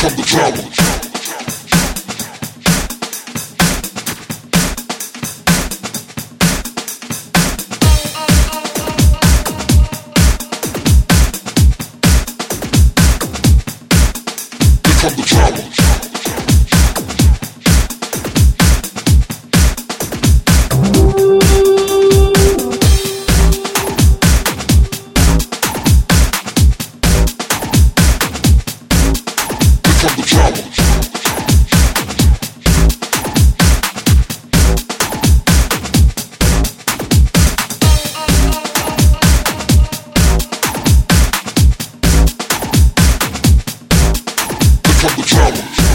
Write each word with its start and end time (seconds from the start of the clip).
from 0.00 0.16
the 0.16 0.22
drama. 0.22 0.99
the 45.16 45.22
drama. 45.22 45.89